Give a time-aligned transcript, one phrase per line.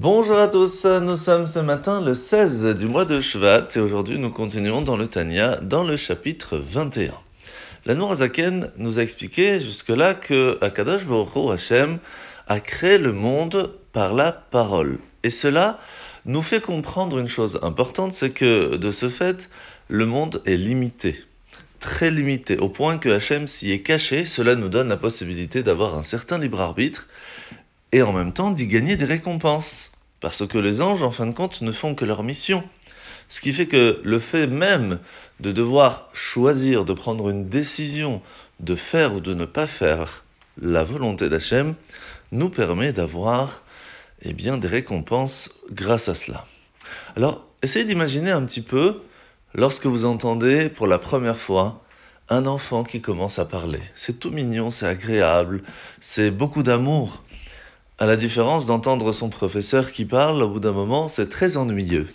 [0.00, 4.16] Bonjour à tous, nous sommes ce matin le 16 du mois de Shvat et aujourd'hui
[4.16, 7.12] nous continuons dans le Tanya dans le chapitre 21.
[7.84, 11.98] La Nourazaken nous a expliqué jusque-là que Akadash Baruch Hashem
[12.46, 15.00] a créé le monde par la parole.
[15.24, 15.80] Et cela
[16.26, 19.50] nous fait comprendre une chose importante, c'est que de ce fait,
[19.88, 21.24] le monde est limité
[21.80, 25.96] très limité, au point que Hachem s'y est caché, cela nous donne la possibilité d'avoir
[25.96, 27.08] un certain libre arbitre
[27.92, 29.92] et en même temps d'y gagner des récompenses.
[30.20, 32.64] Parce que les anges, en fin de compte, ne font que leur mission.
[33.28, 34.98] Ce qui fait que le fait même
[35.40, 38.20] de devoir choisir, de prendre une décision,
[38.60, 40.24] de faire ou de ne pas faire
[40.60, 41.74] la volonté d'Hachem,
[42.32, 43.62] nous permet d'avoir
[44.22, 46.44] eh bien, des récompenses grâce à cela.
[47.16, 49.02] Alors, essayez d'imaginer un petit peu
[49.54, 51.82] lorsque vous entendez pour la première fois
[52.28, 53.80] un enfant qui commence à parler.
[53.94, 55.62] C'est tout mignon, c'est agréable,
[56.00, 57.22] c'est beaucoup d'amour.
[58.00, 62.06] À la différence d'entendre son professeur qui parle, au bout d'un moment, c'est très ennuyeux.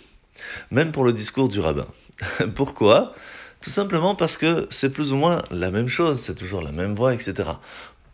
[0.70, 1.86] Même pour le discours du rabbin.
[2.54, 3.14] Pourquoi?
[3.60, 6.94] Tout simplement parce que c'est plus ou moins la même chose, c'est toujours la même
[6.94, 7.50] voix, etc.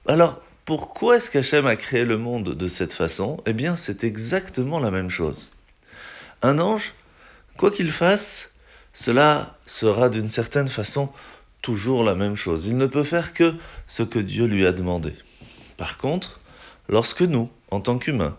[0.06, 3.40] Alors, pourquoi est-ce qu'Hachem a créé le monde de cette façon?
[3.46, 5.52] Eh bien, c'est exactement la même chose.
[6.42, 6.94] Un ange,
[7.56, 8.50] quoi qu'il fasse,
[8.92, 11.08] cela sera d'une certaine façon
[11.62, 12.66] toujours la même chose.
[12.66, 13.54] Il ne peut faire que
[13.86, 15.14] ce que Dieu lui a demandé.
[15.76, 16.39] Par contre,
[16.90, 18.36] lorsque nous, en tant qu'humains,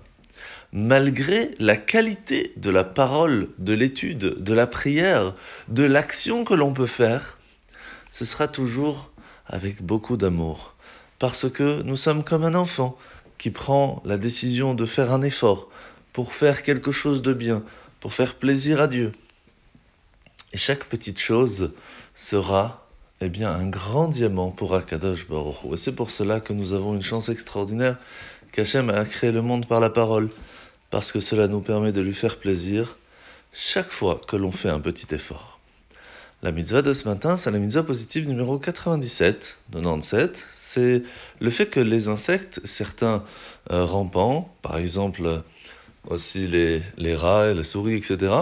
[0.73, 5.33] malgré la qualité de la parole, de l'étude, de la prière,
[5.69, 7.37] de l'action que l'on peut faire,
[8.11, 9.11] ce sera toujours
[9.47, 10.75] avec beaucoup d'amour.
[11.17, 12.97] Parce que nous sommes comme un enfant
[13.37, 15.69] qui prend la décision de faire un effort
[16.13, 17.63] pour faire quelque chose de bien,
[17.99, 19.11] pour faire plaisir à Dieu.
[20.53, 21.73] Et chaque petite chose
[22.15, 22.89] sera
[23.21, 26.95] eh bien, un grand diamant pour Akadosh Baruch Et c'est pour cela que nous avons
[26.95, 27.97] une chance extraordinaire
[28.51, 30.29] qu'Hachem a créé le monde par la parole,
[30.89, 32.97] parce que cela nous permet de lui faire plaisir
[33.53, 35.59] chaque fois que l'on fait un petit effort.
[36.43, 40.47] La mitzvah de ce matin, c'est la mitzvah positive numéro 97, 97.
[40.51, 41.03] C'est
[41.39, 43.23] le fait que les insectes, certains
[43.71, 45.43] euh, rampants, par exemple
[46.09, 48.33] aussi les, rats, les souris, etc.,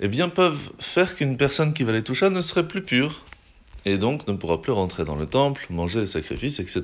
[0.00, 3.24] eh bien, peuvent faire qu'une personne qui va les toucher ne serait plus pure,
[3.84, 6.82] et donc ne pourra plus rentrer dans le temple, manger les sacrifices, etc.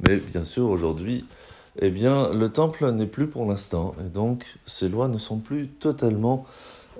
[0.00, 1.24] Mais bien sûr, aujourd'hui,
[1.78, 5.68] eh bien, le temple n'est plus pour l'instant, et donc ces lois ne sont plus
[5.68, 6.46] totalement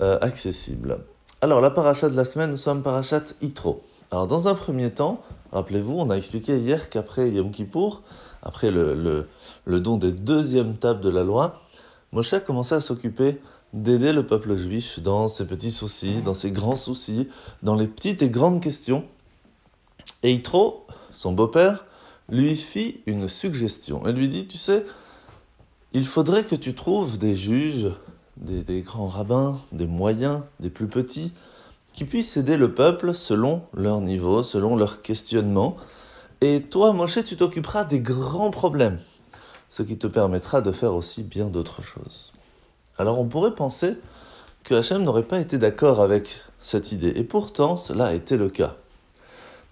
[0.01, 0.99] euh, accessibles.
[1.41, 3.83] Alors, la paracha de la semaine, nous sommes parachat Itro.
[4.11, 5.21] Alors, dans un premier temps,
[5.53, 8.03] rappelez-vous, on a expliqué hier qu'après Yom Kippour,
[8.43, 9.29] après le, le,
[9.65, 11.63] le don des deuxièmes tables de la loi,
[12.13, 13.41] Moshe a commencé à s'occuper
[13.73, 17.29] d'aider le peuple juif dans ses petits soucis, dans ses grands soucis,
[17.63, 19.05] dans les petites et grandes questions.
[20.23, 20.83] Et Yitro,
[21.13, 21.86] son beau-père,
[22.29, 24.03] lui fit une suggestion.
[24.07, 24.85] Elle lui dit, tu sais,
[25.93, 27.89] il faudrait que tu trouves des juges,
[28.37, 31.33] des, grands rabbins, des moyens, des plus petits,
[31.93, 35.77] qui puissent aider le peuple selon leur niveau, selon leur questionnement.
[36.41, 38.99] Et toi, Moshe, tu t'occuperas des grands problèmes,
[39.71, 42.33] ce qui te permettra de faire aussi bien d'autres choses.
[42.99, 43.95] Alors on pourrait penser
[44.65, 48.51] que Hachem n'aurait pas été d'accord avec cette idée, et pourtant cela a été le
[48.51, 48.77] cas.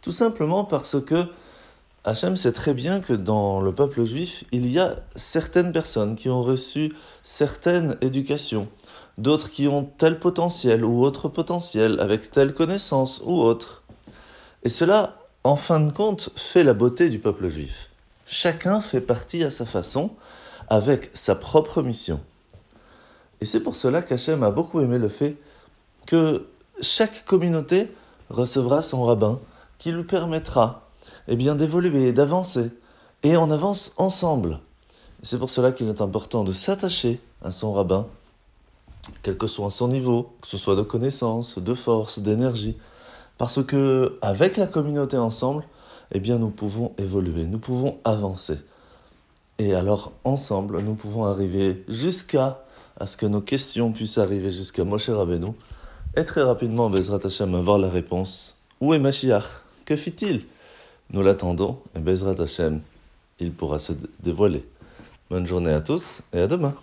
[0.01, 1.27] Tout simplement parce que
[2.07, 6.29] Hachem sait très bien que dans le peuple juif, il y a certaines personnes qui
[6.29, 6.93] ont reçu
[7.23, 8.69] certaines éducations,
[9.17, 13.85] d'autres qui ont tel potentiel ou autre potentiel, avec telle connaissance ou autre.
[14.65, 15.15] Et cela,
[15.45, 17.89] en fin de compte, fait la beauté du peuple juif.
[18.27, 20.11] Chacun fait partie à sa façon,
[20.69, 22.21] avec sa propre mission.
[23.41, 25.39] Et c'est pour cela qu'Hachem a beaucoup aimé le fait
[26.07, 26.49] que
[26.83, 27.91] chaque communauté
[28.29, 29.41] recevra son rabbin
[29.79, 30.84] qui lui permettra
[31.29, 32.71] eh bien, d'évoluer, d'avancer.
[33.23, 34.61] Et on avance ensemble.
[35.23, 38.07] C'est pour cela qu'il est important de s'attacher à son rabbin,
[39.23, 42.77] quel que soit son niveau, que ce soit de connaissance, de force, d'énergie.
[43.39, 45.65] Parce que avec la communauté ensemble,
[46.13, 48.59] eh bien, nous pouvons évoluer, nous pouvons avancer.
[49.59, 52.59] Et alors, ensemble, nous pouvons arriver jusqu'à
[53.05, 55.53] ce que nos questions puissent arriver jusqu'à Moshe Rabbeinu.
[56.17, 58.57] Et très rapidement, Bezrat Hashem, avoir la réponse.
[58.81, 59.45] Où est Mashiach?
[59.85, 60.45] Que fit-il?
[61.11, 62.81] Nous l'attendons, et Bezrat Hashem,
[63.39, 64.65] il pourra se dévoiler.
[65.31, 66.75] Bonne journée à tous, et à demain